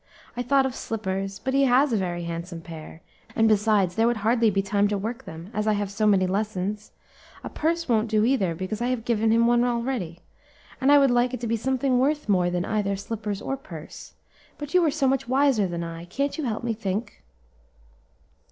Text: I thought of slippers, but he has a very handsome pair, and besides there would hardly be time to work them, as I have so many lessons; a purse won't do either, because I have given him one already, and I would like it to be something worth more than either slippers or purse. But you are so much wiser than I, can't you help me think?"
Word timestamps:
I 0.35 0.41
thought 0.41 0.65
of 0.65 0.73
slippers, 0.73 1.37
but 1.37 1.53
he 1.53 1.65
has 1.65 1.93
a 1.93 1.95
very 1.95 2.23
handsome 2.23 2.61
pair, 2.61 3.03
and 3.35 3.47
besides 3.47 3.93
there 3.93 4.07
would 4.07 4.17
hardly 4.25 4.49
be 4.49 4.63
time 4.63 4.87
to 4.87 4.97
work 4.97 5.25
them, 5.25 5.51
as 5.53 5.67
I 5.67 5.73
have 5.73 5.91
so 5.91 6.07
many 6.07 6.25
lessons; 6.25 6.91
a 7.43 7.49
purse 7.49 7.87
won't 7.87 8.09
do 8.09 8.25
either, 8.25 8.55
because 8.55 8.81
I 8.81 8.87
have 8.87 9.05
given 9.05 9.29
him 9.29 9.45
one 9.45 9.63
already, 9.63 10.21
and 10.81 10.91
I 10.91 10.97
would 10.97 11.11
like 11.11 11.35
it 11.35 11.39
to 11.41 11.47
be 11.47 11.55
something 11.55 11.99
worth 11.99 12.27
more 12.27 12.49
than 12.49 12.65
either 12.65 12.95
slippers 12.95 13.43
or 13.43 13.55
purse. 13.55 14.13
But 14.57 14.73
you 14.73 14.83
are 14.85 14.89
so 14.89 15.07
much 15.07 15.27
wiser 15.29 15.67
than 15.67 15.83
I, 15.83 16.05
can't 16.05 16.35
you 16.35 16.45
help 16.45 16.63
me 16.63 16.73
think?" 16.73 17.21